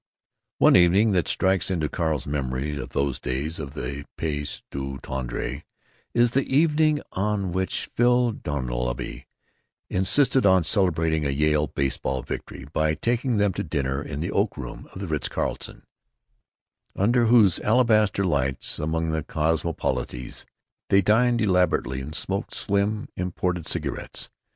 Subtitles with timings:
[0.57, 5.61] One evening that strikes into Carl's memories of those days of the pays du tendre
[6.15, 9.27] is the evening on which Phil Dunleavy
[9.91, 14.57] insisted on celebrating a Yale baseball victory by taking them to dinner in the oak
[14.57, 15.83] room of the Ritz Carlton,
[16.95, 20.45] under whose alabaster lights, among the cosmopolites,
[20.89, 24.31] they dined elaborately and smoked slim, imported cigarettes.